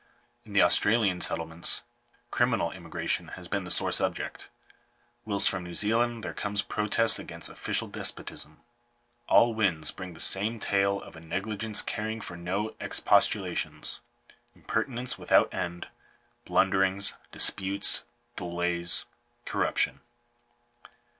In 0.47 0.53
the 0.53 0.63
Australian 0.63 1.21
settlements, 1.21 1.83
criminal 2.31 2.71
immigration 2.71 3.27
has 3.37 3.47
been 3.47 3.65
the 3.65 3.69
sore 3.69 3.91
subject; 3.91 4.49
whilst 5.25 5.47
from 5.47 5.63
New 5.63 5.75
Zealand 5.75 6.23
there 6.23 6.33
come 6.33 6.55
protests 6.55 7.19
against 7.19 7.49
official 7.49 7.87
despotism. 7.87 8.61
All 9.27 9.53
winds 9.53 9.91
bring 9.91 10.15
the 10.15 10.19
same 10.19 10.57
tale 10.57 10.99
of 11.03 11.15
a 11.15 11.19
negligence 11.19 11.83
caring 11.83 12.19
for 12.19 12.35
no 12.35 12.73
expostulations, 12.81 14.01
impertinence 14.55 15.19
without 15.19 15.53
end, 15.53 15.87
blunderings, 16.45 17.13
disputes, 17.31 18.03
delays, 18.35 19.05
corruption. 19.45 19.99